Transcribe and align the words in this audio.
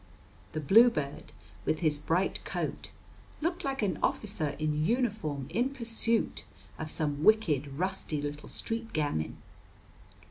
The 0.53 0.59
bluebird, 0.59 1.31
with 1.63 1.81
his 1.81 1.99
bright 1.99 2.43
coat, 2.43 2.89
looked 3.39 3.63
like 3.63 3.83
an 3.83 3.99
officer 4.01 4.55
in 4.57 4.83
uniform 4.83 5.45
in 5.51 5.69
pursuit 5.69 6.43
of 6.79 6.89
some 6.89 7.23
wicked, 7.23 7.77
rusty 7.77 8.19
little 8.19 8.49
street 8.49 8.93
gamin. 8.93 9.37